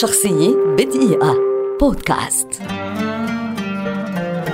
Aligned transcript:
شخصية 0.00 0.54
بدقيقة. 0.78 1.36
بودكاست. 1.80 2.48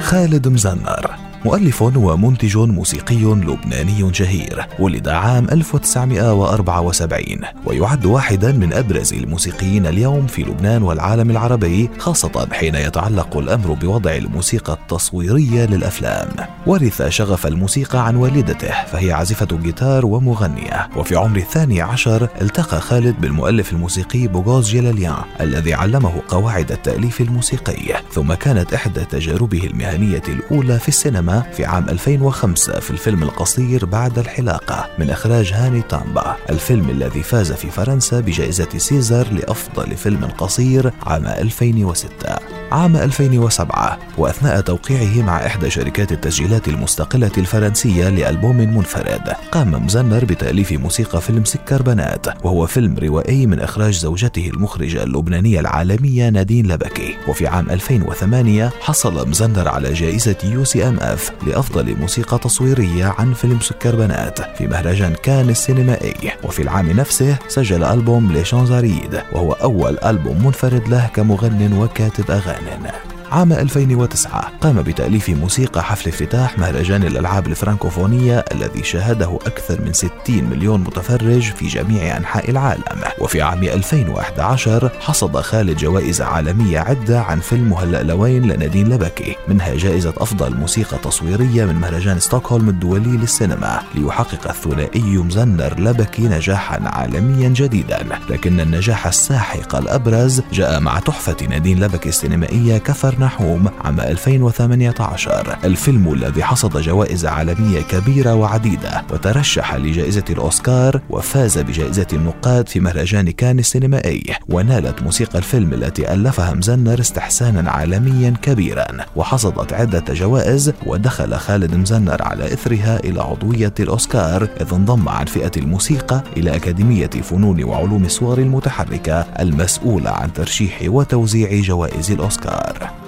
خالد 0.00 0.48
مزنر 0.48 1.17
مؤلف 1.44 1.82
ومنتج 1.82 2.56
موسيقي 2.56 3.16
لبناني 3.16 4.14
شهير 4.14 4.66
ولد 4.78 5.08
عام 5.08 5.46
1974 5.52 7.24
ويعد 7.66 8.06
واحدا 8.06 8.52
من 8.52 8.72
أبرز 8.72 9.12
الموسيقيين 9.12 9.86
اليوم 9.86 10.26
في 10.26 10.42
لبنان 10.42 10.82
والعالم 10.82 11.30
العربي 11.30 11.90
خاصة 11.98 12.48
حين 12.52 12.74
يتعلق 12.74 13.36
الأمر 13.36 13.72
بوضع 13.72 14.14
الموسيقى 14.14 14.72
التصويرية 14.72 15.64
للأفلام. 15.66 16.28
ورث 16.66 17.08
شغف 17.08 17.46
الموسيقى 17.46 18.06
عن 18.06 18.16
والدته 18.16 18.84
فهي 18.84 19.12
عازفة 19.12 19.58
جيتار 19.62 20.06
ومغنية. 20.06 20.88
وفي 20.96 21.16
عمر 21.16 21.36
الثاني 21.36 21.82
عشر 21.82 22.28
التقى 22.40 22.80
خالد 22.80 23.20
بالمؤلف 23.20 23.72
الموسيقي 23.72 24.26
بوغوز 24.26 24.70
جلاليان 24.70 25.22
الذي 25.40 25.74
علمه 25.74 26.22
قواعد 26.28 26.72
التأليف 26.72 27.20
الموسيقي. 27.20 28.02
ثم 28.12 28.34
كانت 28.34 28.74
إحدى 28.74 29.04
تجاربه 29.04 29.64
المهنية 29.64 30.22
الأولى 30.28 30.78
في 30.78 30.88
السينما 30.88 31.27
في 31.28 31.64
عام 31.64 31.88
2005 31.88 32.80
في 32.80 32.90
الفيلم 32.90 33.22
القصير 33.22 33.84
بعد 33.86 34.18
الحلاقة 34.18 34.90
من 34.98 35.10
إخراج 35.10 35.52
هاني 35.52 35.82
تامبا. 35.82 36.36
الفيلم 36.50 36.90
الذي 36.90 37.22
فاز 37.22 37.52
في 37.52 37.70
فرنسا 37.70 38.20
بجائزة 38.20 38.68
سيزر 38.76 39.32
لأفضل 39.32 39.96
فيلم 39.96 40.24
قصير 40.24 40.92
عام 41.06 41.26
2006 41.26 42.57
عام 42.72 42.96
2007 42.96 43.98
وأثناء 44.18 44.60
توقيعه 44.60 45.22
مع 45.22 45.46
إحدى 45.46 45.70
شركات 45.70 46.12
التسجيلات 46.12 46.68
المستقلة 46.68 47.30
الفرنسية 47.38 48.08
لألبوم 48.08 48.56
منفرد 48.56 49.28
قام 49.52 49.84
مزنر 49.84 50.24
بتأليف 50.24 50.72
موسيقى 50.72 51.20
فيلم 51.20 51.44
سكر 51.44 51.82
بنات 51.82 52.26
وهو 52.44 52.66
فيلم 52.66 52.96
روائي 52.98 53.46
من 53.46 53.60
إخراج 53.60 53.94
زوجته 53.94 54.50
المخرجة 54.54 55.02
اللبنانية 55.02 55.60
العالمية 55.60 56.28
نادين 56.28 56.66
لبكي. 56.66 57.16
وفي 57.28 57.46
عام 57.46 57.70
2008 57.70 58.72
حصل 58.80 59.28
مزنر 59.28 59.68
على 59.68 59.92
جائزة 59.92 60.36
UCMF 60.44 61.32
لأفضل 61.46 61.96
موسيقى 61.96 62.38
تصويرية 62.38 63.14
عن 63.18 63.32
فيلم 63.34 63.60
سكر 63.60 63.96
بنات 63.96 64.56
في 64.58 64.66
مهرجان 64.66 65.14
كان 65.22 65.48
السينمائي. 65.48 66.32
وفي 66.44 66.62
العام 66.62 66.90
نفسه 66.90 67.36
سجل 67.48 67.84
ألبوم 67.84 68.32
ليه 68.32 68.59
شانزاريد 68.59 69.22
وهو 69.32 69.52
أول 69.52 69.98
ألبوم 69.98 70.46
منفرد 70.46 70.88
له 70.88 71.10
كمغن 71.14 71.72
وكاتب 71.72 72.30
أغاني. 72.30 72.57
na. 72.60 73.17
عام 73.32 73.52
2009 73.52 74.52
قام 74.60 74.82
بتأليف 74.82 75.28
موسيقى 75.28 75.84
حفل 75.84 76.08
افتتاح 76.08 76.58
مهرجان 76.58 77.02
الألعاب 77.02 77.46
الفرنكوفونية 77.46 78.44
الذي 78.52 78.82
شاهده 78.84 79.38
أكثر 79.46 79.80
من 79.80 79.92
60 79.92 80.10
مليون 80.28 80.80
متفرج 80.80 81.42
في 81.42 81.66
جميع 81.66 82.16
أنحاء 82.16 82.50
العالم. 82.50 82.82
وفي 83.18 83.42
عام 83.42 83.62
2011 83.62 84.90
حصد 85.00 85.36
خالد 85.40 85.76
جوائز 85.78 86.22
عالمية 86.22 86.78
عدة 86.78 87.20
عن 87.20 87.40
فيلم 87.40 87.70
مهلأ 87.70 88.02
لوين 88.02 88.42
لنادين 88.42 88.88
لبكي 88.88 89.36
منها 89.48 89.74
جائزة 89.74 90.12
أفضل 90.18 90.56
موسيقى 90.56 90.98
تصويرية 90.98 91.64
من 91.64 91.74
مهرجان 91.74 92.18
ستوكهولم 92.18 92.68
الدولي 92.68 93.16
للسينما 93.16 93.80
ليحقق 93.94 94.48
الثنائي 94.48 95.18
مزنر 95.18 95.80
لبكي 95.80 96.22
نجاحا 96.22 96.80
عالميا 96.84 97.48
جديدا. 97.48 98.06
لكن 98.30 98.60
النجاح 98.60 99.06
الساحق 99.06 99.76
الأبرز 99.76 100.42
جاء 100.52 100.80
مع 100.80 100.98
تحفة 100.98 101.36
نادين 101.50 101.80
لبكي 101.80 102.08
السينمائية 102.08 102.78
كفر 102.78 103.17
نحوم 103.18 103.68
عام 103.84 104.00
2018 104.00 105.58
الفيلم 105.64 106.12
الذي 106.12 106.44
حصد 106.44 106.80
جوائز 106.80 107.26
عالمية 107.26 107.80
كبيرة 107.80 108.34
وعديدة 108.34 109.02
وترشح 109.12 109.74
لجائزة 109.74 110.24
الأوسكار 110.30 111.00
وفاز 111.10 111.58
بجائزة 111.58 112.06
النقاد 112.12 112.68
في 112.68 112.80
مهرجان 112.80 113.30
كان 113.30 113.58
السينمائي. 113.58 114.22
ونالت 114.48 115.02
موسيقى 115.02 115.38
الفيلم 115.38 115.72
التي 115.72 116.12
ألفها 116.12 116.54
مزنر 116.54 117.00
استحسانا 117.00 117.70
عالميا 117.70 118.34
كبيرا. 118.42 118.86
وحصدت 119.16 119.72
عدة 119.72 120.14
جوائز 120.14 120.72
ودخل 120.86 121.34
خالد 121.34 121.74
مزنر 121.74 122.22
على 122.22 122.52
إثرها 122.52 123.00
إلى 123.04 123.20
عضوية 123.22 123.74
الأوسكار 123.80 124.48
إذ 124.60 124.74
انضم 124.74 125.08
عن 125.08 125.24
فئة 125.24 125.52
الموسيقى 125.56 126.22
إلى 126.36 126.56
أكاديمية 126.56 127.06
فنون 127.06 127.64
وعلوم 127.64 128.04
الصور 128.04 128.38
المتحركة 128.38 129.20
المسؤولة 129.20 130.10
عن 130.10 130.32
ترشيح 130.32 130.78
وتوزيع 130.86 131.60
جوائز 131.60 132.10
الأوسكار. 132.10 133.07